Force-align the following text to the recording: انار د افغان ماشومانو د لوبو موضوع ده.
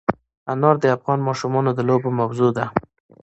انار 0.51 0.75
د 0.79 0.85
افغان 0.97 1.19
ماشومانو 1.27 1.69
د 1.75 1.79
لوبو 1.89 2.09
موضوع 2.19 2.49
ده. 2.57 2.65